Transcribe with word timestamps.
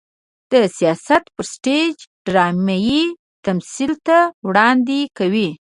د 0.51 0.53
سياست 0.77 1.23
پر 1.35 1.45
سټېج 1.53 1.95
ډرامايي 2.25 3.03
تمثيل 3.45 3.93
ته 4.07 4.17
وړاندې 4.47 4.99
کوي. 5.17 5.49